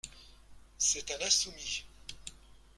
[0.79, 1.85] C'est un insoumis.